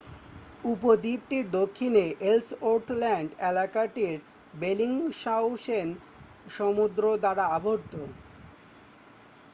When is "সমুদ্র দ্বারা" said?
6.49-7.45